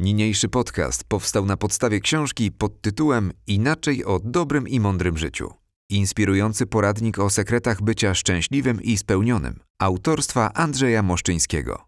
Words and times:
Niniejszy 0.00 0.48
podcast 0.48 1.04
powstał 1.04 1.46
na 1.46 1.56
podstawie 1.56 2.00
książki 2.00 2.52
pod 2.52 2.80
tytułem 2.80 3.32
Inaczej 3.46 4.04
o 4.04 4.20
dobrym 4.24 4.68
i 4.68 4.80
mądrym 4.80 5.18
życiu. 5.18 5.52
Inspirujący 5.88 6.66
poradnik 6.66 7.18
o 7.18 7.30
sekretach 7.30 7.82
bycia 7.82 8.14
szczęśliwym 8.14 8.82
i 8.82 8.96
spełnionym. 8.96 9.60
Autorstwa 9.78 10.52
Andrzeja 10.52 11.02
Moszczyńskiego. 11.02 11.84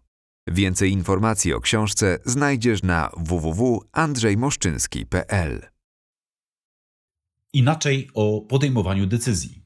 Więcej 0.47 0.91
informacji 0.91 1.53
o 1.53 1.61
książce 1.61 2.19
znajdziesz 2.25 2.83
na 2.83 3.09
www.andrzejmoszczyński.pl. 3.17 5.67
Inaczej 7.53 8.09
o 8.13 8.41
podejmowaniu 8.41 9.07
decyzji. 9.07 9.63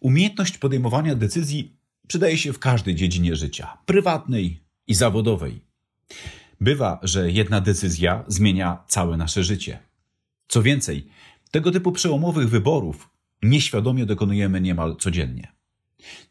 Umiejętność 0.00 0.58
podejmowania 0.58 1.14
decyzji 1.14 1.76
przydaje 2.08 2.38
się 2.38 2.52
w 2.52 2.58
każdej 2.58 2.94
dziedzinie 2.94 3.36
życia 3.36 3.78
prywatnej 3.86 4.64
i 4.86 4.94
zawodowej. 4.94 5.64
Bywa, 6.64 6.98
że 7.02 7.30
jedna 7.30 7.60
decyzja 7.60 8.24
zmienia 8.28 8.84
całe 8.86 9.16
nasze 9.16 9.44
życie. 9.44 9.78
Co 10.48 10.62
więcej, 10.62 11.08
tego 11.50 11.70
typu 11.70 11.92
przełomowych 11.92 12.48
wyborów 12.48 13.10
nieświadomie 13.42 14.06
dokonujemy 14.06 14.60
niemal 14.60 14.96
codziennie. 14.96 15.52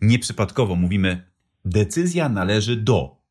Nieprzypadkowo 0.02 0.76
mówimy: 0.76 1.32
decyzja 1.66 2.30
należy 2.30 2.76
do. 2.76 3.22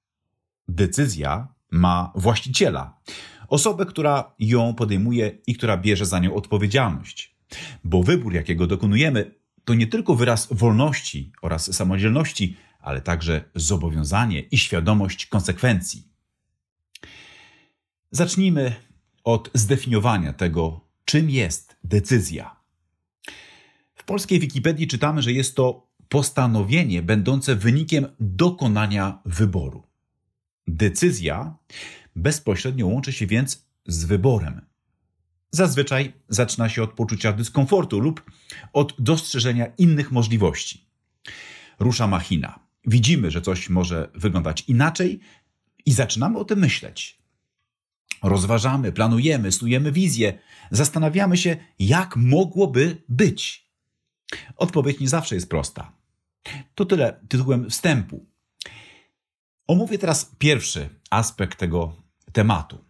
Decyzja 0.68 1.48
ma 1.70 2.12
właściciela, 2.14 3.00
osobę, 3.48 3.86
która 3.86 4.34
ją 4.38 4.74
podejmuje 4.74 5.38
i 5.46 5.54
która 5.54 5.76
bierze 5.76 6.06
za 6.06 6.18
nią 6.18 6.34
odpowiedzialność. 6.34 7.36
Bo 7.84 8.02
wybór, 8.02 8.34
jakiego 8.34 8.66
dokonujemy, 8.66 9.34
to 9.64 9.74
nie 9.74 9.86
tylko 9.86 10.14
wyraz 10.14 10.48
wolności 10.50 11.32
oraz 11.42 11.74
samodzielności, 11.74 12.56
ale 12.80 13.00
także 13.00 13.44
zobowiązanie 13.54 14.40
i 14.40 14.58
świadomość 14.58 15.26
konsekwencji. 15.26 16.11
Zacznijmy 18.14 18.74
od 19.24 19.50
zdefiniowania 19.54 20.32
tego, 20.32 20.80
czym 21.04 21.30
jest 21.30 21.76
decyzja. 21.84 22.56
W 23.94 24.04
polskiej 24.04 24.40
Wikipedii 24.40 24.86
czytamy, 24.86 25.22
że 25.22 25.32
jest 25.32 25.56
to 25.56 25.86
postanowienie 26.08 27.02
będące 27.02 27.56
wynikiem 27.56 28.06
dokonania 28.20 29.18
wyboru. 29.24 29.82
Decyzja 30.66 31.56
bezpośrednio 32.16 32.86
łączy 32.86 33.12
się 33.12 33.26
więc 33.26 33.66
z 33.86 34.04
wyborem. 34.04 34.60
Zazwyczaj 35.50 36.12
zaczyna 36.28 36.68
się 36.68 36.82
od 36.82 36.92
poczucia 36.92 37.32
dyskomfortu 37.32 38.00
lub 38.00 38.30
od 38.72 38.94
dostrzeżenia 38.98 39.66
innych 39.78 40.12
możliwości. 40.12 40.86
Rusza 41.78 42.06
machina. 42.06 42.58
Widzimy, 42.86 43.30
że 43.30 43.42
coś 43.42 43.68
może 43.70 44.10
wyglądać 44.14 44.64
inaczej 44.68 45.20
i 45.86 45.92
zaczynamy 45.92 46.38
o 46.38 46.44
tym 46.44 46.58
myśleć. 46.58 47.21
Rozważamy, 48.22 48.92
planujemy, 48.92 49.52
snujemy 49.52 49.92
wizję, 49.92 50.38
zastanawiamy 50.70 51.36
się, 51.36 51.56
jak 51.78 52.16
mogłoby 52.16 53.02
być. 53.08 53.68
Odpowiedź 54.56 55.00
nie 55.00 55.08
zawsze 55.08 55.34
jest 55.34 55.48
prosta. 55.48 55.92
To 56.74 56.84
tyle 56.84 57.20
tytułem 57.28 57.70
wstępu. 57.70 58.26
Omówię 59.66 59.98
teraz 59.98 60.32
pierwszy 60.38 60.88
aspekt 61.10 61.58
tego 61.58 61.96
tematu 62.32 62.84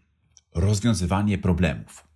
rozwiązywanie 0.54 1.38
problemów. 1.38 2.08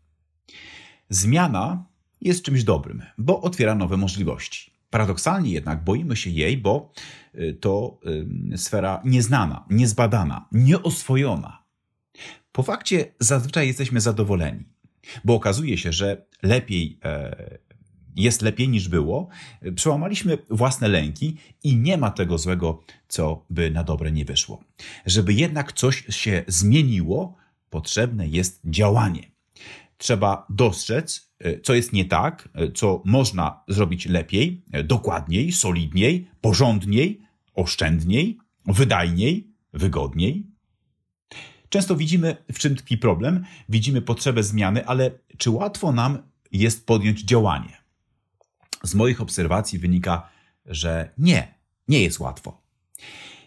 Zmiana 1.08 1.84
jest 2.20 2.44
czymś 2.44 2.64
dobrym, 2.64 3.02
bo 3.18 3.40
otwiera 3.40 3.74
nowe 3.74 3.96
możliwości. 3.96 4.70
Paradoksalnie 4.90 5.50
jednak 5.50 5.84
boimy 5.84 6.16
się 6.16 6.30
jej, 6.30 6.58
bo 6.58 6.92
y, 7.34 7.54
to 7.60 8.00
sfera 8.56 9.02
nieznana, 9.04 9.64
niezbadana, 9.70 10.48
nieoswojona. 10.52 11.65
Po 12.52 12.62
fakcie 12.62 13.12
zazwyczaj 13.20 13.66
jesteśmy 13.66 14.00
zadowoleni, 14.00 14.64
bo 15.24 15.34
okazuje 15.34 15.78
się, 15.78 15.92
że 15.92 16.26
lepiej 16.42 16.98
e, 17.04 17.58
jest 18.16 18.42
lepiej 18.42 18.68
niż 18.68 18.88
było. 18.88 19.28
Przełamaliśmy 19.74 20.38
własne 20.50 20.88
lęki 20.88 21.36
i 21.62 21.76
nie 21.76 21.96
ma 21.96 22.10
tego 22.10 22.38
złego, 22.38 22.82
co 23.08 23.44
by 23.50 23.70
na 23.70 23.84
dobre 23.84 24.12
nie 24.12 24.24
wyszło. 24.24 24.64
Żeby 25.06 25.32
jednak 25.32 25.72
coś 25.72 26.04
się 26.08 26.44
zmieniło, 26.46 27.36
potrzebne 27.70 28.28
jest 28.28 28.60
działanie. 28.64 29.30
Trzeba 29.98 30.46
dostrzec, 30.50 31.30
e, 31.38 31.60
co 31.60 31.74
jest 31.74 31.92
nie 31.92 32.04
tak, 32.04 32.48
e, 32.54 32.72
co 32.72 33.02
można 33.04 33.60
zrobić 33.68 34.06
lepiej, 34.06 34.62
dokładniej, 34.84 35.52
solidniej, 35.52 36.28
porządniej, 36.40 37.20
oszczędniej, 37.54 38.38
wydajniej, 38.66 39.50
wygodniej. 39.72 40.46
Często 41.68 41.96
widzimy, 41.96 42.36
w 42.52 42.58
czym 42.58 42.76
tkwi 42.76 42.98
problem, 42.98 43.44
widzimy 43.68 44.02
potrzebę 44.02 44.42
zmiany, 44.42 44.86
ale 44.86 45.10
czy 45.38 45.50
łatwo 45.50 45.92
nam 45.92 46.18
jest 46.52 46.86
podjąć 46.86 47.22
działanie? 47.22 47.76
Z 48.82 48.94
moich 48.94 49.20
obserwacji 49.20 49.78
wynika, 49.78 50.28
że 50.66 51.10
nie, 51.18 51.54
nie 51.88 52.02
jest 52.02 52.20
łatwo. 52.20 52.60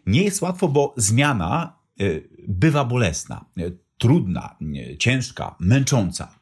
Nie 0.05 0.23
jest 0.23 0.41
łatwo, 0.41 0.67
bo 0.67 0.93
zmiana 0.97 1.79
y, 2.01 2.29
bywa 2.47 2.85
bolesna, 2.85 3.45
y, 3.57 3.77
trudna, 3.97 4.55
y, 4.61 4.97
ciężka, 4.97 5.55
męcząca. 5.59 6.39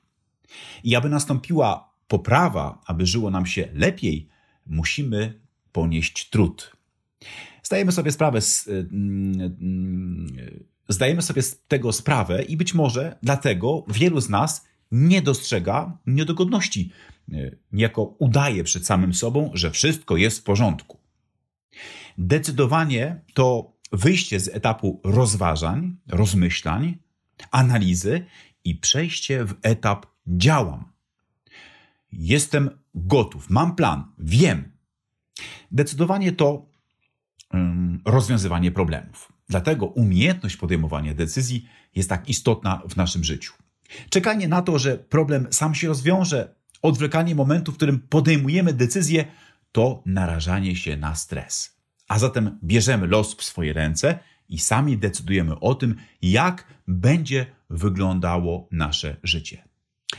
I 0.84 0.96
aby 0.96 1.09
nastąpiła 1.09 1.94
poprawa, 2.08 2.82
aby 2.86 3.06
żyło 3.06 3.32
nam 3.32 3.46
się 3.46 3.70
lepiej, 3.74 4.30
musimy 4.66 5.40
ponieść 5.72 6.30
trud. 6.30 6.78
Zdajemy 7.64 7.92
sobie 7.92 8.12
sprawę 8.12 8.42
z 8.42 8.70
zdajemy 10.90 11.22
sobie 11.22 11.42
z 11.42 11.62
tego 11.68 11.94
sprawę 11.94 12.44
i 12.44 12.58
być 12.58 12.74
może 12.74 13.18
dlatego 13.24 13.86
wielu 13.88 14.22
z 14.22 14.30
nas 14.30 14.66
nie 14.92 15.22
dostrzega 15.22 15.98
niedogodności. 16.08 16.92
E, 17.34 17.52
niejako 17.72 18.03
udaje 18.03 18.64
przed 18.64 18.86
samym 18.86 19.14
sobą, 19.14 19.52
że 19.53 19.72
wszystko 19.72 20.18
jest 20.18 20.40
w 20.40 20.44
porządku. 20.44 20.97
Decydowanie 22.18 23.22
to 23.34 23.74
wyjście 23.92 24.40
z 24.40 24.47
etapu 24.47 25.02
rozważań, 25.03 25.97
rozmyślań, 26.08 26.97
analizy 27.52 28.26
i 28.64 28.76
przejście 28.76 29.46
w 29.46 29.56
etap 29.62 30.06
działam. 30.28 30.92
Jestem 32.12 32.70
gotów, 32.96 33.50
mam 33.50 33.76
plan, 33.76 34.12
wiem. 34.18 34.72
Decydowanie 35.72 36.31
to 36.31 36.66
um, 37.53 38.02
rozwiązywanie 38.06 38.72
problemów. 38.72 39.37
Dlatego 39.50 39.85
umiejętność 39.85 40.58
podejmowania 40.58 41.13
decyzji 41.13 41.68
jest 41.96 42.09
tak 42.09 42.30
istotna 42.30 42.81
w 42.90 42.96
naszym 42.96 43.24
życiu. 43.24 43.53
Czekanie 44.09 44.47
na 44.47 44.62
to, 44.62 44.80
że 44.80 44.97
problem 44.97 45.47
sam 45.52 45.75
się 45.75 45.88
rozwiąże, 45.88 46.56
odwlekanie 46.81 47.35
momentu, 47.35 47.72
w 47.72 47.75
którym 47.75 48.00
podejmujemy 48.00 48.74
decyzję, 48.74 49.25
to 49.72 50.03
narażanie 50.06 50.75
się 50.75 50.97
na 50.97 51.16
stres. 51.16 51.78
A 52.08 52.19
zatem 52.19 52.59
bierzemy 52.63 53.08
los 53.08 53.35
w 53.35 53.44
swoje 53.44 53.74
ręce 53.74 54.19
i 54.50 54.59
sami 54.59 54.97
decydujemy 54.97 55.59
o 55.59 55.75
tym, 55.75 55.96
jak 56.22 56.68
będzie 56.88 57.46
wyglądało 57.69 58.68
nasze 58.72 59.18
życie. 59.24 59.64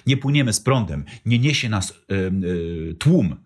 Nie 0.06 0.16
płyniemy 0.16 0.52
z 0.52 0.60
prądem, 0.60 1.04
nie 1.26 1.38
niesie 1.38 1.68
nas 1.68 1.94
yy, 2.08 2.94
tłum, 2.98 3.36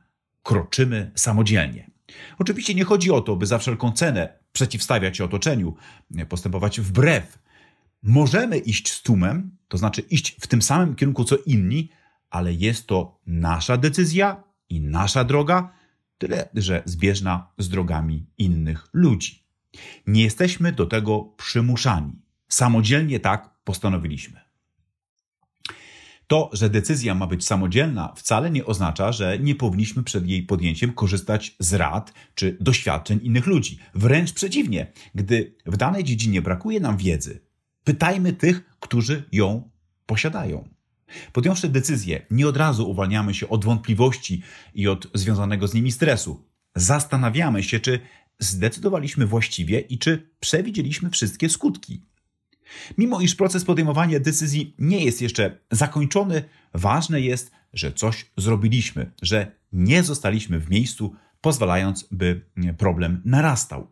kroczymy 0.43 1.11
samodzielnie. 1.15 1.91
Oczywiście 2.39 2.75
nie 2.75 2.85
chodzi 2.85 3.11
o 3.11 3.21
to, 3.21 3.37
by 3.37 3.47
za 3.47 3.59
wszelką 3.59 3.93
cenę 3.93 4.42
przeciwstawiać 4.53 5.17
się 5.17 5.25
otoczeniu, 5.25 5.75
postępować 6.29 6.81
wbrew. 6.81 7.39
Możemy 8.03 8.59
iść 8.59 8.93
z 8.93 9.03
tłumem, 9.03 9.57
to 9.69 9.79
znaczy 9.79 10.01
iść 10.01 10.37
w 10.41 10.47
tym 10.47 10.63
samym 10.63 10.95
kierunku 10.95 11.25
co 11.25 11.37
inni, 11.47 11.91
ale 12.31 12.53
jest 12.53 12.87
to 12.87 13.21
nasza 13.27 13.77
decyzja 13.77 14.45
i 14.69 14.81
nasza 14.81 15.25
droga, 15.25 15.73
tyle 16.19 16.49
że 16.55 16.83
zbieżna 16.85 17.53
z 17.59 17.69
drogami 17.69 18.27
innych 18.39 18.89
ludzi. 18.93 19.45
Nie 20.07 20.23
jesteśmy 20.23 20.73
do 20.73 20.87
tego 20.87 21.21
przymuszani. 21.37 22.13
Samodzielnie 22.49 23.21
tak 23.21 23.51
postanowiliśmy. 23.65 24.41
To, 26.33 26.51
że 26.53 26.71
decyzja 26.71 27.15
ma 27.15 27.27
być 27.27 27.47
samodzielna, 27.47 28.13
wcale 28.17 28.51
nie 28.51 28.67
oznacza, 28.67 29.13
że 29.13 29.39
nie 29.39 29.55
powinniśmy 29.55 30.03
przed 30.03 30.27
jej 30.27 30.43
podjęciem 30.43 30.93
korzystać 30.93 31.57
z 31.59 31.75
rad 31.75 32.13
czy 32.35 32.57
doświadczeń 32.61 33.21
innych 33.23 33.47
ludzi. 33.47 33.79
Wręcz 33.95 34.33
przeciwnie, 34.33 34.93
gdy 35.15 35.55
w 35.67 35.77
danej 35.77 36.05
dziedzinie 36.05 36.43
brakuje 36.43 36.81
nam 36.81 36.97
wiedzy, 36.97 37.41
pytajmy 37.85 38.33
tych, 38.33 38.77
którzy 38.81 39.25
ją 39.33 39.71
posiadają. 40.07 40.69
Podjąwszy 41.33 41.69
decyzję, 41.69 42.27
nie 42.31 42.49
od 42.49 42.57
razu 42.57 42.91
uwalniamy 42.91 43.35
się 43.35 43.49
od 43.49 43.65
wątpliwości 43.65 44.43
i 44.75 44.89
od 44.89 45.09
związanego 45.15 45.69
z 45.69 45.75
nimi 45.75 45.93
stresu. 45.93 46.47
Zastanawiamy 46.75 47.63
się, 47.63 47.81
czy 47.81 48.01
zdecydowaliśmy 48.39 49.27
właściwie 49.27 49.81
i 49.81 49.99
czy 49.99 50.31
przewidzieliśmy 50.41 51.11
wszystkie 51.11 51.49
skutki. 51.49 52.12
Mimo 52.99 53.21
iż 53.21 53.35
proces 53.35 53.65
podejmowania 53.65 54.21
decyzji 54.21 54.75
nie 54.79 55.05
jest 55.05 55.23
jeszcze 55.23 55.59
zakończony, 55.71 56.45
ważne 56.75 57.21
jest, 57.21 57.51
że 57.73 57.93
coś 57.93 58.27
zrobiliśmy, 58.37 59.11
że 59.23 59.53
nie 59.73 60.03
zostaliśmy 60.03 60.59
w 60.59 60.71
miejscu, 60.71 61.15
pozwalając, 61.41 62.09
by 62.11 62.41
problem 62.79 63.23
narastał. 63.25 63.91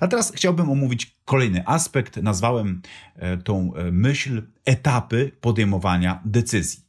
A 0.00 0.08
teraz 0.08 0.32
chciałbym 0.32 0.70
omówić 0.70 1.16
kolejny 1.24 1.66
aspekt. 1.66 2.16
Nazwałem 2.16 2.82
e, 3.16 3.36
tą 3.36 3.74
e, 3.74 3.92
myśl 3.92 4.42
etapy 4.64 5.32
podejmowania 5.40 6.20
decyzji. 6.24 6.80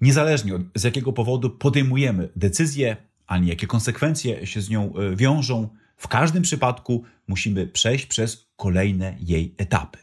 Niezależnie 0.00 0.54
od 0.54 0.62
z 0.74 0.84
jakiego 0.84 1.12
powodu 1.12 1.50
podejmujemy 1.50 2.28
decyzję, 2.36 2.96
ani 3.26 3.48
jakie 3.48 3.66
konsekwencje 3.66 4.46
się 4.46 4.60
z 4.60 4.70
nią 4.70 4.92
e, 4.96 5.16
wiążą, 5.16 5.68
w 5.96 6.08
każdym 6.08 6.42
przypadku 6.42 7.04
musimy 7.28 7.66
przejść 7.66 8.06
przez 8.06 8.45
kolejne 8.56 9.16
jej 9.20 9.54
etapy. 9.58 9.98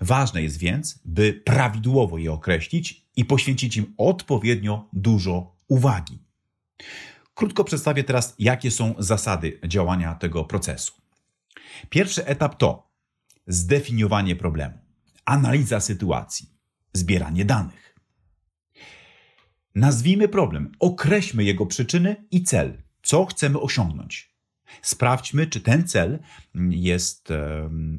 Ważne 0.00 0.42
jest 0.42 0.58
więc, 0.58 1.00
by 1.04 1.32
prawidłowo 1.32 2.18
je 2.18 2.32
określić 2.32 3.02
i 3.16 3.24
poświęcić 3.24 3.76
im 3.76 3.94
odpowiednio 3.96 4.88
dużo 4.92 5.56
uwagi. 5.68 6.18
Krótko 7.34 7.64
przedstawię 7.64 8.04
teraz, 8.04 8.34
jakie 8.38 8.70
są 8.70 8.94
zasady 8.98 9.60
działania 9.66 10.14
tego 10.14 10.44
procesu. 10.44 10.92
Pierwszy 11.90 12.26
etap 12.26 12.58
to 12.58 12.90
zdefiniowanie 13.46 14.36
problemu, 14.36 14.78
analiza 15.24 15.80
sytuacji, 15.80 16.48
zbieranie 16.92 17.44
danych. 17.44 17.94
Nazwijmy 19.74 20.28
problem, 20.28 20.72
określmy 20.80 21.44
jego 21.44 21.66
przyczyny 21.66 22.26
i 22.30 22.42
cel, 22.42 22.82
co 23.02 23.24
chcemy 23.24 23.60
osiągnąć. 23.60 24.37
Sprawdźmy, 24.82 25.46
czy 25.46 25.60
ten 25.60 25.88
cel 25.88 26.18
jest 26.70 27.28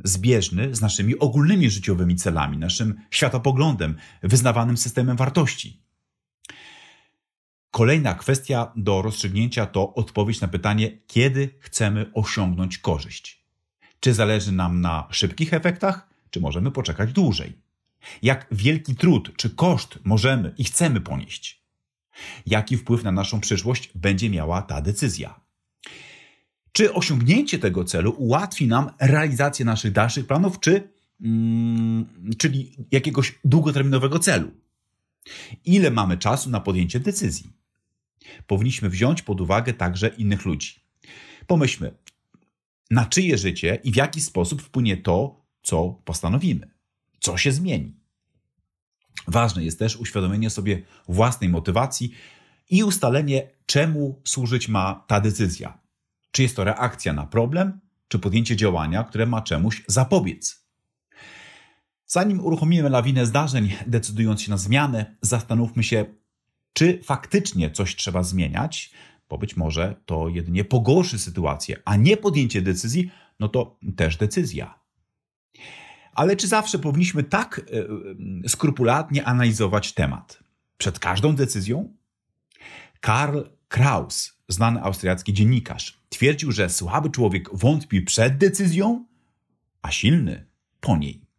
zbieżny 0.03 0.75
z 0.75 0.81
naszymi 0.81 1.19
ogólnymi 1.19 1.69
życiowymi 1.69 2.15
celami, 2.15 2.57
naszym 2.57 3.01
światopoglądem, 3.11 3.95
wyznawanym 4.23 4.77
systemem 4.77 5.17
wartości. 5.17 5.83
Kolejna 7.71 8.13
kwestia 8.13 8.71
do 8.75 9.01
rozstrzygnięcia 9.01 9.65
to 9.65 9.93
odpowiedź 9.93 10.41
na 10.41 10.47
pytanie, 10.47 10.97
kiedy 11.07 11.49
chcemy 11.59 12.11
osiągnąć 12.13 12.77
korzyść. 12.77 13.45
Czy 13.99 14.13
zależy 14.13 14.51
nam 14.51 14.81
na 14.81 15.07
szybkich 15.11 15.53
efektach, 15.53 16.09
czy 16.29 16.39
możemy 16.39 16.71
poczekać 16.71 17.13
dłużej? 17.13 17.61
Jak 18.21 18.47
wielki 18.51 18.95
trud 18.95 19.37
czy 19.37 19.49
koszt 19.49 19.99
możemy 20.03 20.53
i 20.57 20.63
chcemy 20.63 21.01
ponieść? 21.01 21.63
Jaki 22.45 22.77
wpływ 22.77 23.03
na 23.03 23.11
naszą 23.11 23.39
przyszłość 23.39 23.91
będzie 23.95 24.29
miała 24.29 24.61
ta 24.61 24.81
decyzja? 24.81 25.39
Czy 26.79 26.93
osiągnięcie 26.93 27.59
tego 27.59 27.83
celu 27.83 28.11
ułatwi 28.17 28.67
nam 28.67 28.89
realizację 28.99 29.65
naszych 29.65 29.91
dalszych 29.91 30.27
planów, 30.27 30.59
czy, 30.59 30.89
mm, 31.21 32.05
czyli 32.37 32.75
jakiegoś 32.91 33.39
długoterminowego 33.45 34.19
celu? 34.19 34.51
Ile 35.65 35.91
mamy 35.91 36.17
czasu 36.17 36.49
na 36.49 36.59
podjęcie 36.59 36.99
decyzji? 36.99 37.49
Powinniśmy 38.47 38.89
wziąć 38.89 39.21
pod 39.21 39.41
uwagę 39.41 39.73
także 39.73 40.07
innych 40.07 40.45
ludzi. 40.45 40.75
Pomyślmy, 41.47 41.93
na 42.91 43.05
czyje 43.05 43.37
życie 43.37 43.79
i 43.83 43.91
w 43.91 43.95
jaki 43.95 44.21
sposób 44.21 44.61
wpłynie 44.61 44.97
to, 44.97 45.45
co 45.61 46.01
postanowimy, 46.05 46.71
co 47.19 47.37
się 47.37 47.51
zmieni. 47.51 47.95
Ważne 49.27 49.63
jest 49.63 49.79
też 49.79 49.95
uświadomienie 49.95 50.49
sobie 50.49 50.81
własnej 51.07 51.49
motywacji 51.49 52.11
i 52.69 52.83
ustalenie, 52.83 53.49
czemu 53.65 54.21
służyć 54.23 54.67
ma 54.67 55.03
ta 55.07 55.21
decyzja. 55.21 55.78
Czy 56.31 56.43
jest 56.43 56.55
to 56.55 56.63
reakcja 56.63 57.13
na 57.13 57.25
problem, 57.25 57.79
czy 58.07 58.19
podjęcie 58.19 58.55
działania, 58.55 59.03
które 59.03 59.25
ma 59.25 59.41
czemuś 59.41 59.83
zapobiec. 59.87 60.65
Zanim 62.05 62.39
uruchomimy 62.39 62.89
lawinę 62.89 63.25
zdarzeń, 63.25 63.73
decydując 63.87 64.41
się 64.41 64.51
na 64.51 64.57
zmianę, 64.57 65.15
zastanówmy 65.21 65.83
się, 65.83 66.05
czy 66.73 66.99
faktycznie 67.03 67.71
coś 67.71 67.95
trzeba 67.95 68.23
zmieniać, 68.23 68.91
bo 69.29 69.37
być 69.37 69.57
może 69.57 69.95
to 70.05 70.29
jedynie 70.29 70.65
pogorszy 70.65 71.19
sytuację, 71.19 71.77
a 71.85 71.95
nie 71.95 72.17
podjęcie 72.17 72.61
decyzji, 72.61 73.11
no 73.39 73.49
to 73.49 73.77
też 73.95 74.17
decyzja. 74.17 74.79
Ale 76.13 76.35
czy 76.35 76.47
zawsze 76.47 76.79
powinniśmy 76.79 77.23
tak 77.23 77.61
e, 78.43 78.49
skrupulatnie 78.49 79.25
analizować 79.25 79.93
temat? 79.93 80.43
Przed 80.77 80.99
każdą 80.99 81.35
decyzją? 81.35 81.93
Karl 82.99 83.39
Kraus, 83.67 84.33
znany 84.47 84.81
austriacki 84.81 85.33
dziennikarz, 85.33 85.98
twierdził, 86.09 86.51
że 86.51 86.69
słaby 86.69 87.09
człowiek 87.09 87.49
wątpi 87.53 88.01
przed 88.01 88.37
decyzją, 88.37 89.05
a 89.81 89.91
silny 89.91 90.45
po 90.79 90.97
niej. 90.97 91.29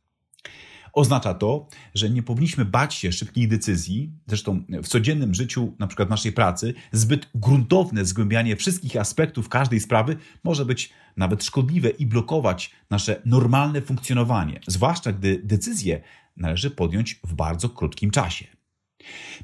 Oznacza 0.92 1.34
to, 1.34 1.68
że 1.94 2.10
nie 2.10 2.22
powinniśmy 2.22 2.64
bać 2.64 2.94
się 2.94 3.12
szybkich 3.12 3.48
decyzji. 3.48 4.12
Zresztą 4.26 4.64
w 4.82 4.88
codziennym 4.88 5.34
życiu, 5.34 5.74
na 5.78 5.86
przykład 5.86 6.10
naszej 6.10 6.32
pracy, 6.32 6.74
zbyt 6.92 7.28
gruntowne 7.34 8.04
zgłębianie 8.04 8.56
wszystkich 8.56 8.96
aspektów 8.96 9.48
każdej 9.48 9.80
sprawy 9.80 10.16
może 10.44 10.64
być 10.64 10.92
nawet 11.16 11.44
szkodliwe 11.44 11.88
i 11.88 12.06
blokować 12.06 12.70
nasze 12.90 13.22
normalne 13.24 13.82
funkcjonowanie, 13.82 14.60
zwłaszcza 14.66 15.12
gdy 15.12 15.40
decyzję 15.44 16.00
należy 16.36 16.70
podjąć 16.70 17.20
w 17.24 17.34
bardzo 17.34 17.68
krótkim 17.68 18.10
czasie. 18.10 18.46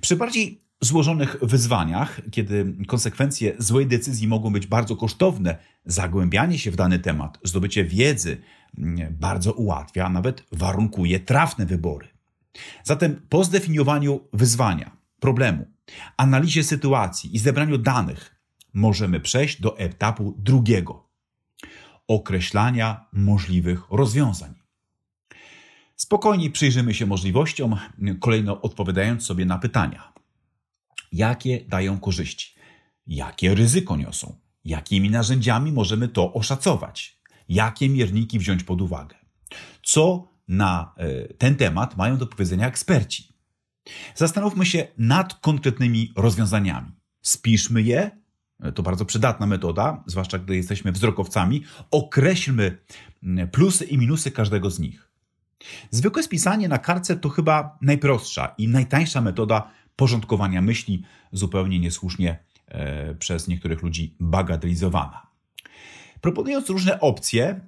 Przy 0.01 0.17
bardziej 0.17 0.66
złożonych 0.81 1.37
wyzwaniach, 1.43 2.21
kiedy 2.31 2.75
konsekwencje 2.87 3.55
złej 3.59 3.87
decyzji 3.87 4.29
mogą 4.29 4.53
być 4.53 4.67
bardzo 4.67 4.97
kosztowne, 4.97 5.59
zagłębianie 5.85 6.59
się 6.59 6.71
w 6.71 6.77
dany 6.77 6.99
temat, 6.99 7.39
zdobycie 7.45 7.85
wiedzy 7.85 8.43
mm, 8.79 9.17
bardzo 9.21 9.53
ułatwia, 9.53 10.07
a 10.07 10.09
nawet 10.09 10.45
warunkuje 10.53 11.21
trafne 11.21 11.67
wybory. 11.67 12.09
Zatem 12.85 13.21
po 13.29 13.45
zdefiniowaniu 13.45 14.21
wyzwania, 14.33 14.97
problemu, 15.21 15.67
analizie 16.17 16.65
sytuacji 16.65 17.37
i 17.37 17.39
zebraniu 17.39 17.79
danych, 17.79 18.37
możemy 18.75 19.21
przejść 19.21 19.61
do 19.61 19.79
etapu 19.79 20.35
drugiego 20.39 21.07
określania 22.09 23.05
możliwych 23.13 23.83
rozwiązań. 23.91 24.55
Spokojniej 25.97 26.51
przyjrzymy 26.51 26.95
się 26.95 27.07
możliwościom, 27.07 27.77
kolejno 28.21 28.61
odpowiadając 28.61 29.25
sobie 29.25 29.45
na 29.45 29.59
pytania 29.59 30.16
jakie 31.13 31.65
dają 31.69 32.01
korzyści, 32.01 32.55
jakie 33.07 33.55
ryzyko 33.55 33.97
niosą, 33.97 34.37
jakimi 34.65 35.11
narzędziami 35.11 35.73
możemy 35.73 36.09
to 36.09 36.33
oszacować, 36.33 37.21
jakie 37.49 37.89
mierniki 37.89 38.39
wziąć 38.39 38.65
pod 38.65 38.83
uwagę, 38.83 39.17
co 39.83 40.29
na 40.49 40.95
e, 40.97 41.35
ten 41.35 41.57
temat 41.57 41.97
mają 41.97 42.17
do 42.17 42.27
powiedzenia 42.27 42.67
eksperci. 42.67 43.37
Zastanówmy 44.15 44.67
się 44.67 44.87
nad 44.99 45.35
konkretnymi 45.35 46.13
rozwiązaniami. 46.17 46.93
Spiszmy 47.23 47.83
je, 47.83 48.11
e, 48.61 48.73
to 48.73 48.83
bardzo 48.83 49.05
przydatna 49.05 49.47
metoda, 49.47 50.05
zwłaszcza 50.07 50.39
gdy 50.39 50.57
jesteśmy 50.57 50.93
wzrokowcami. 50.93 51.65
Określmy 51.91 52.79
plusy 53.53 53.85
i 53.85 53.99
minusy 53.99 54.31
każdego 54.31 54.71
z 54.71 54.79
nich. 54.79 55.11
Zwykłe 55.91 56.23
spisanie 56.23 56.69
na 56.69 56.79
kartce 56.79 57.17
to 57.17 57.29
chyba 57.29 57.79
najprostsza 57.83 58.55
i 58.59 58.69
najtańsza 58.69 59.21
metoda 59.21 59.71
porządkowania 59.97 60.63
myśli, 60.63 61.03
zupełnie 61.33 61.79
niesłusznie 61.79 62.39
e, 62.69 63.15
przez 63.15 63.49
niektórych 63.49 63.83
ludzi 63.83 64.15
bagatelizowana. 64.21 65.27
Proponując 66.21 66.71
różne 66.71 67.01
opcje, 67.01 67.61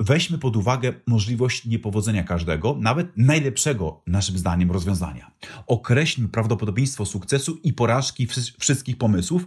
weźmy 0.00 0.38
pod 0.38 0.56
uwagę 0.56 0.92
możliwość 1.06 1.64
niepowodzenia 1.64 2.24
każdego, 2.24 2.76
nawet 2.80 3.16
najlepszego 3.16 4.02
naszym 4.06 4.38
zdaniem 4.38 4.70
rozwiązania. 4.70 5.30
Określmy 5.66 6.28
prawdopodobieństwo 6.28 7.06
sukcesu 7.06 7.58
i 7.62 7.72
porażki 7.72 8.28
wszystkich 8.58 8.98
pomysłów. 8.98 9.46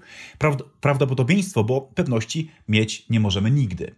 Prawdopodobieństwo, 0.82 1.64
bo 1.64 1.82
pewności 1.82 2.52
mieć 2.68 3.10
nie 3.10 3.20
możemy 3.20 3.52
nigdy. 3.52 3.96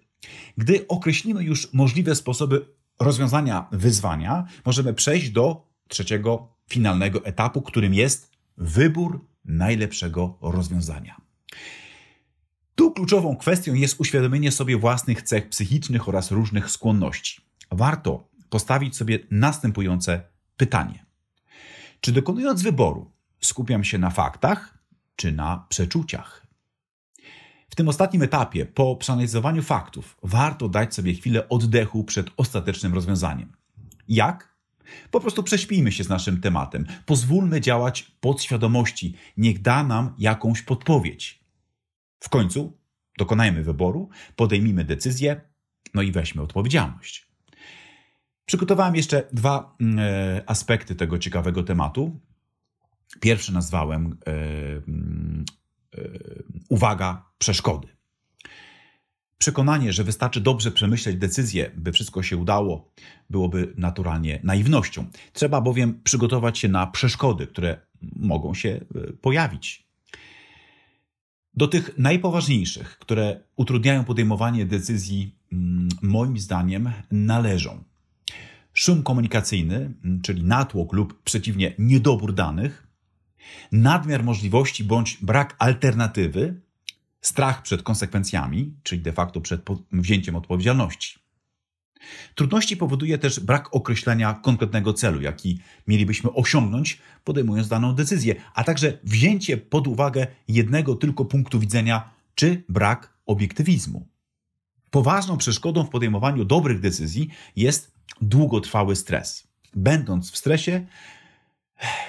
Gdy 0.58 0.88
określimy 0.88 1.44
już 1.44 1.74
możliwe 1.74 2.16
sposoby 2.16 2.66
rozwiązania 3.00 3.68
wyzwania, 3.72 4.48
możemy 4.66 4.94
przejść 4.94 5.30
do 5.30 5.68
trzeciego 5.88 6.59
finalnego 6.70 7.26
etapu, 7.26 7.62
którym 7.62 7.94
jest 7.94 8.32
wybór 8.58 9.26
najlepszego 9.46 10.38
rozwiązania. 10.42 11.22
Tu 12.76 12.92
kluczową 12.92 13.38
kwestią 13.38 13.74
jest 13.74 14.00
uświadomienie 14.00 14.52
sobie 14.52 14.78
własnych 14.78 15.22
cech 15.22 15.50
psychicznych 15.50 16.10
oraz 16.10 16.32
różnych 16.32 16.72
skłonności. 16.72 17.42
Warto 17.72 18.30
postawić 18.50 18.96
sobie 18.96 19.20
następujące 19.32 20.22
pytanie: 20.58 21.06
czy 22.02 22.12
dokonując 22.12 22.62
wyboru 22.62 23.12
skupiam 23.42 23.84
się 23.84 23.98
na 23.98 24.10
faktach 24.10 24.78
czy 25.16 25.32
na 25.32 25.66
przeczuciach? 25.70 26.48
W 27.70 27.76
tym 27.76 27.88
ostatnim 27.88 28.22
etapie, 28.22 28.66
po 28.66 28.96
przeanalizowaniu 28.96 29.62
faktów, 29.62 30.18
warto 30.24 30.70
dać 30.70 30.96
sobie 30.96 31.14
chwilę 31.14 31.50
oddechu 31.50 32.04
przed 32.04 32.28
ostatecznym 32.38 32.94
rozwiązaniem. 32.94 33.54
Jak? 34.08 34.49
Po 35.12 35.20
prostu 35.20 35.44
prześpijmy 35.44 35.92
się 35.92 36.04
z 36.04 36.10
naszym 36.10 36.42
tematem. 36.42 36.86
Pozwólmy 37.06 37.62
działać 37.62 38.12
podświadomości. 38.20 39.16
Niech 39.38 39.62
da 39.62 39.84
nam 39.84 40.16
jakąś 40.18 40.62
podpowiedź. 40.62 41.44
W 42.20 42.30
końcu 42.30 42.78
dokonajmy 43.18 43.64
wyboru, 43.64 44.10
podejmijmy 44.36 44.86
decyzję, 44.86 45.42
no 45.94 46.02
i 46.02 46.12
weźmy 46.12 46.42
odpowiedzialność. 46.42 47.30
Przygotowałem 48.46 48.96
jeszcze 48.96 49.28
dwa 49.34 49.76
mm, 49.82 50.00
e, 50.00 50.50
aspekty 50.50 50.96
tego 50.96 51.20
ciekawego 51.20 51.64
tematu. 51.64 52.20
Pierwszy 53.20 53.54
nazwałem 53.54 54.18
e, 54.28 54.32
mm, 54.88 55.46
e, 55.98 56.02
uwaga, 56.70 57.26
przeszkody. 57.38 57.99
Przekonanie, 59.40 59.94
że 59.94 60.04
wystarczy 60.04 60.42
dobrze 60.42 60.72
przemyśleć 60.72 61.18
decyzję, 61.18 61.72
by 61.76 61.92
wszystko 61.92 62.24
się 62.24 62.38
udało, 62.38 62.92
byłoby 63.30 63.74
naturalnie 63.78 64.40
naiwnością. 64.44 65.06
Trzeba 65.34 65.62
bowiem 65.62 66.02
przygotować 66.04 66.60
się 66.60 66.68
na 66.68 66.88
przeszkody, 66.88 67.48
które 67.48 67.78
mogą 68.16 68.54
się 68.54 68.70
e, 68.70 69.14
pojawić. 69.14 69.88
Do 71.54 71.68
tych 71.68 71.98
najpoważniejszych, 71.98 72.98
które 73.00 73.40
utrudniają 73.56 74.04
podejmowanie 74.04 74.66
decyzji, 74.66 75.36
mm, 75.52 75.90
moim 76.02 76.38
zdaniem, 76.38 76.92
należą 77.12 77.84
szum 78.74 79.04
komunikacyjny, 79.04 79.76
mm, 79.76 80.22
czyli 80.22 80.44
natłok 80.44 80.94
lub 80.94 81.24
przeciwnie 81.24 81.74
niedobór 81.80 82.34
danych, 82.34 82.88
nadmiar 83.72 84.24
możliwości 84.24 84.84
bądź 84.84 85.18
brak 85.22 85.56
alternatywy, 85.60 86.62
strach 87.22 87.62
przed 87.62 87.84
konsekwencjami, 87.84 88.74
czyli 88.84 89.02
de 89.02 89.14
facto 89.14 89.42
przed 89.42 89.62
wzięciem 89.92 90.36
odpowiedzialności. 90.36 91.20
Trudności 92.36 92.78
powoduje 92.78 93.18
też 93.18 93.40
brak 93.40 93.76
określenia 93.76 94.34
konkretnego 94.34 94.94
celu, 94.94 95.22
jaki 95.22 95.60
mielibyśmy 95.88 96.34
osiągnąć, 96.34 97.00
podejmując 97.24 97.68
daną 97.68 97.94
decyzję, 97.94 98.36
a 98.54 98.64
także 98.64 98.98
wzięcie 99.04 99.58
pod 99.58 99.88
uwagę 99.88 100.28
jednego 100.48 100.96
tylko 100.96 101.26
punktu 101.26 101.60
widzenia 101.60 102.10
czy 102.36 102.64
brak 102.70 103.14
obiektywizmu. 103.26 104.08
Poważną 104.92 105.38
przeszkodą 105.38 105.84
w 105.84 105.90
podejmowaniu 105.90 106.46
dobrych 106.46 106.80
decyzji 106.80 107.30
jest 107.56 107.92
długotrwały 108.22 108.96
stres. 108.96 109.48
Będąc 109.74 110.32
w 110.32 110.38
stresie, 110.38 110.86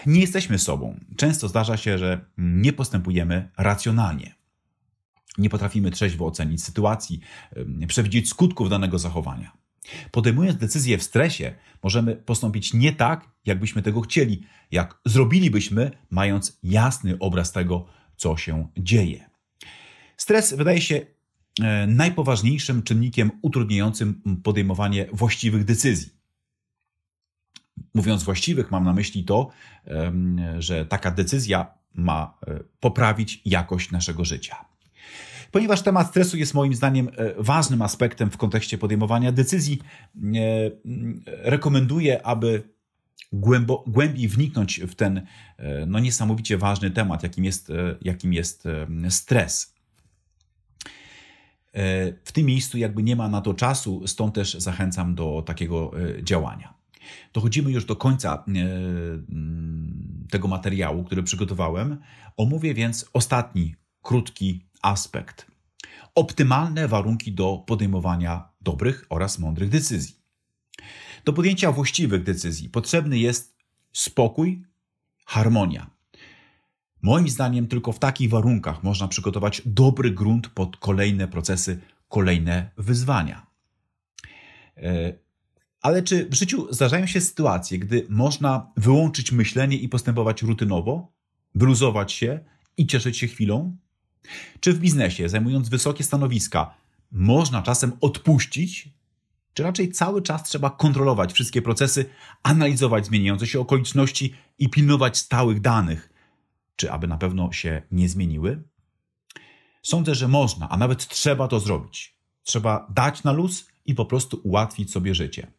nie 0.07 0.21
jesteśmy 0.21 0.59
sobą. 0.59 1.01
Często 1.17 1.49
zdarza 1.49 1.77
się, 1.77 1.99
że 1.99 2.25
nie 2.39 2.73
postępujemy 2.73 3.49
racjonalnie. 3.57 4.40
Nie 5.41 5.51
potrafimy 5.51 5.91
trzeźwo 5.91 6.27
ocenić 6.27 6.65
sytuacji, 6.65 7.21
przewidzieć 7.87 8.29
skutków 8.29 8.69
danego 8.69 8.99
zachowania. 8.99 9.53
Podejmując 10.11 10.59
decyzję 10.59 10.99
w 10.99 11.03
stresie, 11.03 11.55
możemy 11.83 12.17
postąpić 12.17 12.75
nie 12.75 12.93
tak, 12.93 13.29
jakbyśmy 13.47 13.83
tego 13.83 14.01
chcieli, 14.01 14.43
jak 14.71 15.01
zrobilibyśmy, 15.05 15.91
mając 16.11 16.59
jasny 16.63 17.19
obraz 17.19 17.53
tego, 17.53 17.87
co 18.17 18.37
się 18.37 18.69
dzieje. 18.79 19.31
Stres 20.17 20.55
wydaje 20.55 20.81
się 20.81 21.07
e, 21.61 21.87
najpoważniejszym 21.87 22.83
czynnikiem 22.83 23.31
utrudniającym 23.43 24.23
podejmowanie 24.43 25.07
właściwych 25.13 25.65
decyzji. 25.65 26.13
Mówiąc 27.95 28.23
właściwych, 28.23 28.71
mam 28.71 28.85
na 28.85 28.93
myśli 28.93 29.25
to, 29.25 29.51
że 30.59 30.87
taka 30.87 31.11
decyzja 31.11 31.75
ma 31.95 32.39
e, 32.47 32.61
poprawić 32.81 33.43
jakość 33.45 33.91
naszego 33.91 34.25
życia. 34.25 34.57
Ponieważ 35.51 35.83
temat 35.83 36.09
stresu 36.09 36.37
jest 36.37 36.55
moim 36.55 36.75
zdaniem 36.75 37.09
e, 37.09 37.43
ważnym 37.43 37.83
aspektem 37.83 38.31
w 38.31 38.37
kontekście 38.37 38.79
podejmowania 38.79 39.33
decyzji, 39.33 39.79
e, 40.17 40.21
rekomenduję, 41.27 42.27
aby 42.27 42.63
głębo, 43.33 43.85
głębiej 43.87 44.29
wniknąć 44.29 44.81
w 44.81 44.95
ten 44.95 45.27
no, 45.87 45.99
niesamowicie 45.99 46.59
ważny 46.59 46.91
temat, 46.91 47.23
jakim 47.23 47.45
jest, 47.45 47.73
jakim 48.03 48.33
jest 48.33 48.65
stres. 49.09 49.75
W 52.25 52.33
tym 52.33 52.47
miejscu 52.47 52.79
jakby 52.79 53.03
nie 53.03 53.17
ma 53.17 53.29
na 53.29 53.41
to 53.41 53.55
czasu, 53.55 54.07
stąd 54.07 54.35
też 54.35 54.55
zachęcam 54.55 55.15
do 55.15 55.43
takiego 55.47 55.91
działania. 56.23 56.75
Dochodzimy 57.33 57.71
już 57.71 57.85
do 57.85 57.97
końca 57.97 58.45
tego 60.31 60.49
materiału, 60.49 61.05
który 61.05 61.23
przygotowałem. 61.23 61.99
Omówię 62.37 62.75
więc 62.75 63.11
ostatni, 63.13 63.75
krótki 64.03 64.70
aspekt. 64.83 65.47
Optymalne 66.15 66.89
warunki 66.89 67.33
do 67.33 67.65
podejmowania 67.67 68.49
dobrych 68.61 69.07
oraz 69.09 69.39
mądrych 69.39 69.69
decyzji. 69.69 70.17
Do 71.25 71.33
podjęcia 71.33 71.73
właściwych 71.73 72.23
decyzji 72.23 72.69
potrzebny 72.69 73.19
jest 73.19 73.57
spokój, 73.93 74.65
harmonia. 75.27 75.91
Moim 77.03 77.29
zdaniem, 77.29 77.67
tylko 77.67 77.93
w 77.93 77.99
takich 77.99 78.31
warunkach 78.31 78.83
można 78.83 79.09
przygotować 79.09 79.63
dobry 79.67 80.11
grunt 80.11 80.49
pod 80.49 80.77
kolejne 80.77 81.29
procesy, 81.29 81.81
kolejne 82.09 82.71
wyzwania. 82.77 83.47
E, 84.77 85.13
ale 85.83 86.03
czy 86.03 86.29
w 86.29 86.35
życiu 86.35 86.73
zdarzają 86.73 87.07
się 87.07 87.21
sytuacje, 87.21 87.79
gdy 87.79 88.07
można 88.09 88.73
wyłączyć 88.77 89.33
myślenie 89.33 89.77
i 89.77 89.89
postępować 89.89 90.43
rutynowo, 90.43 91.13
wyluzować 91.55 92.13
się 92.13 92.41
i 92.77 92.87
cieszyć 92.87 93.19
się 93.19 93.27
chwilą? 93.27 93.77
Czy 94.61 94.73
w 94.73 94.79
biznesie, 94.79 95.29
zajmując 95.29 95.69
wysokie 95.69 96.05
stanowiska, 96.05 96.75
można 97.13 97.63
czasem 97.63 97.93
odpuścić, 98.01 98.89
czy 99.55 99.63
raczej 99.63 99.93
cały 99.93 100.23
czas 100.23 100.43
trzeba 100.43 100.71
kontrolować 100.71 101.33
wszystkie 101.33 101.63
procesy, 101.63 102.05
analizować 102.43 103.07
zmieniające 103.07 103.47
się 103.47 103.61
okoliczności 103.61 104.35
i 104.59 104.69
pilnować 104.69 105.19
stałych 105.19 105.61
danych, 105.61 106.13
czy 106.77 106.93
aby 106.93 107.07
na 107.07 107.19
pewno 107.19 107.53
się 107.53 107.83
nie 107.91 108.09
zmieniły? 108.09 108.63
Sądzę, 109.83 110.15
że 110.15 110.29
można, 110.29 110.69
a 110.69 110.77
nawet 110.77 111.09
trzeba 111.09 111.49
to 111.49 111.61
zrobić. 111.61 112.17
Trzeba 112.43 112.87
dać 112.95 113.25
na 113.25 113.33
luz 113.33 113.67
i 113.87 113.95
po 113.95 114.05
prostu 114.05 114.41
ułatwić 114.45 114.93
sobie 114.93 115.15
życie. 115.15 115.53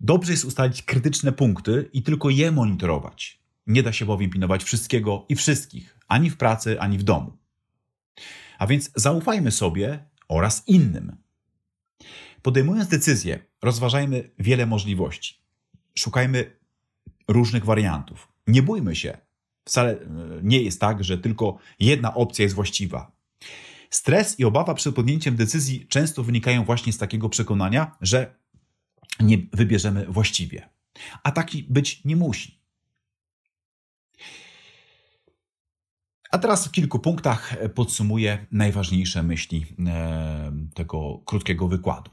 Dobrze 0.00 0.32
jest 0.32 0.44
ustalić 0.44 0.82
krytyczne 0.82 1.32
punkty 1.32 1.90
i 1.92 2.02
tylko 2.02 2.30
je 2.30 2.52
monitorować. 2.52 3.40
Nie 3.66 3.82
da 3.82 3.92
się 3.92 4.06
bowiem 4.06 4.30
pilnować 4.30 4.64
wszystkiego 4.64 5.26
i 5.28 5.36
wszystkich, 5.36 5.98
ani 6.08 6.30
w 6.30 6.36
pracy, 6.36 6.80
ani 6.80 6.98
w 6.98 7.02
domu. 7.02 7.39
A 8.60 8.66
więc 8.66 8.90
zaufajmy 8.94 9.50
sobie 9.50 10.04
oraz 10.28 10.68
innym. 10.68 11.16
Podejmując 12.42 12.88
decyzje, 12.88 13.38
rozważajmy 13.62 14.30
wiele 14.38 14.66
możliwości. 14.66 15.42
Szukajmy 15.94 16.56
różnych 17.28 17.64
wariantów. 17.64 18.28
Nie 18.46 18.62
bójmy 18.62 18.96
się. 18.96 19.18
Wcale 19.64 19.92
e, 19.92 20.06
nie 20.42 20.62
jest 20.62 20.80
tak, 20.80 21.04
że 21.04 21.18
tylko 21.18 21.58
jedna 21.78 22.14
opcja 22.14 22.42
jest 22.42 22.54
właściwa. 22.54 23.12
Stres 23.90 24.40
i 24.40 24.44
obawa 24.44 24.74
przed 24.74 24.94
podjęciem 24.94 25.36
decyzji 25.36 25.86
często 25.88 26.22
wynikają 26.22 26.64
właśnie 26.64 26.92
z 26.92 26.98
takiego 26.98 27.28
przekonania, 27.28 27.96
że 28.00 28.34
nie 29.20 29.38
wybierzemy 29.52 30.06
właściwie. 30.08 30.68
A 31.22 31.32
taki 31.32 31.62
być 31.62 32.04
nie 32.04 32.16
musi. 32.16 32.59
A 36.30 36.38
teraz 36.38 36.68
w 36.68 36.70
kilku 36.70 36.98
punktach 36.98 37.56
podsumuję 37.74 38.46
najważniejsze 38.52 39.22
myśli 39.22 39.66
e, 39.86 40.52
tego 40.74 41.18
krótkiego 41.24 41.68
wykładu. 41.68 42.10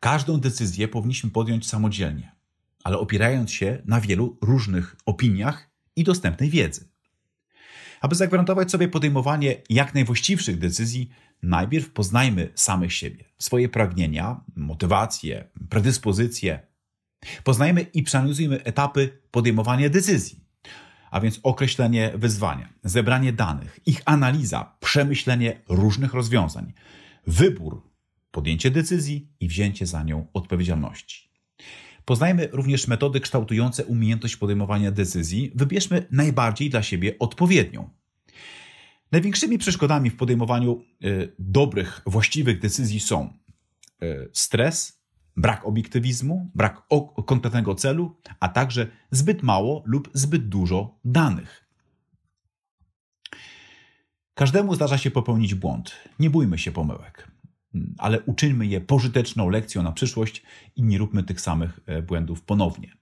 Każdą 0.00 0.40
decyzję 0.40 0.88
powinniśmy 0.88 1.30
podjąć 1.30 1.68
samodzielnie, 1.68 2.32
ale 2.84 2.98
opierając 2.98 3.52
się 3.52 3.82
na 3.84 4.00
wielu 4.00 4.38
różnych 4.40 4.96
opiniach 5.06 5.70
i 5.96 6.04
dostępnej 6.04 6.50
wiedzy. 6.50 6.88
Aby 8.00 8.14
zagwarantować 8.14 8.70
sobie 8.70 8.88
podejmowanie 8.88 9.56
jak 9.70 9.94
najwłaściwszych 9.94 10.58
decyzji, 10.58 11.10
najpierw 11.42 11.90
poznajmy 11.90 12.52
samych 12.54 12.92
siebie, 12.92 13.24
swoje 13.38 13.68
pragnienia, 13.68 14.40
motywacje, 14.56 15.48
predyspozycje. 15.68 16.66
Poznajmy 17.44 17.80
i 17.82 18.02
przeanalizujmy 18.02 18.64
etapy 18.64 19.18
podejmowania 19.30 19.88
decyzji 19.88 20.42
a 21.12 21.20
więc 21.20 21.40
określenie 21.42 22.12
wyzwania, 22.14 22.68
zebranie 22.84 23.32
danych, 23.32 23.80
ich 23.86 24.02
analiza, 24.04 24.76
przemyślenie 24.80 25.60
różnych 25.68 26.14
rozwiązań, 26.14 26.72
wybór, 27.26 27.82
podjęcie 28.30 28.70
decyzji 28.70 29.28
i 29.40 29.48
wzięcie 29.48 29.86
za 29.86 30.02
nią 30.02 30.26
odpowiedzialności. 30.32 31.28
Poznajmy 32.04 32.48
również 32.52 32.88
metody 32.88 33.20
kształtujące 33.20 33.84
umiejętność 33.84 34.36
podejmowania 34.36 34.90
decyzji, 34.90 35.52
wybierzmy 35.54 36.06
najbardziej 36.10 36.70
dla 36.70 36.82
siebie 36.82 37.18
odpowiednią. 37.18 37.90
Największymi 39.12 39.58
przeszkodami 39.58 40.10
w 40.10 40.16
podejmowaniu 40.16 40.84
y, 41.04 41.32
dobrych, 41.38 42.02
właściwych 42.06 42.60
decyzji 42.60 43.00
są 43.00 43.32
y, 44.02 44.30
stres, 44.32 45.01
brak 45.36 45.66
obiektywizmu, 45.66 46.50
brak 46.54 46.82
konkretnego 47.26 47.74
celu, 47.74 48.16
a 48.40 48.48
także 48.48 48.86
zbyt 49.10 49.42
mało 49.42 49.82
lub 49.86 50.10
zbyt 50.14 50.48
dużo 50.48 50.98
danych. 51.04 51.68
Każdemu 54.34 54.74
zdarza 54.74 54.98
się 54.98 55.10
popełnić 55.10 55.54
błąd. 55.54 55.92
Nie 56.18 56.30
bójmy 56.30 56.58
się 56.58 56.72
pomyłek, 56.72 57.28
ale 57.98 58.20
uczyńmy 58.20 58.66
je 58.66 58.80
pożyteczną 58.80 59.48
lekcją 59.48 59.82
na 59.82 59.92
przyszłość 59.92 60.42
i 60.76 60.82
nie 60.82 60.98
róbmy 60.98 61.22
tych 61.22 61.40
samych 61.40 61.80
e, 61.86 62.02
błędów 62.02 62.42
ponownie. 62.42 62.92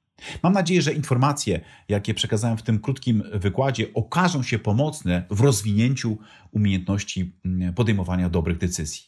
Mam 0.42 0.52
nadzieję, 0.52 0.82
że 0.82 0.92
informacje, 0.92 1.60
jakie 1.88 2.14
przekazałem 2.14 2.58
w 2.58 2.62
tym 2.62 2.78
krótkim 2.78 3.22
wykładzie, 3.32 3.94
okażą 3.94 4.42
się 4.42 4.58
pomocne 4.58 5.26
w 5.30 5.40
rozwinięciu 5.40 6.18
umiejętności 6.50 7.34
podejmowania 7.74 8.28
dobrych 8.28 8.58
decyzji. 8.58 9.02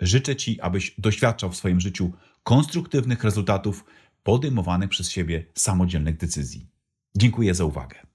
Życzę 0.00 0.36
Ci, 0.36 0.60
abyś 0.60 0.94
doświadczał 0.98 1.50
w 1.50 1.56
swoim 1.56 1.80
życiu 1.80 2.12
konstruktywnych 2.42 3.24
rezultatów 3.24 3.84
podejmowanych 4.22 4.90
przez 4.90 5.10
siebie 5.10 5.46
samodzielnych 5.54 6.16
decyzji. 6.16 6.66
Dziękuję 7.16 7.54
za 7.54 7.64
uwagę. 7.64 8.11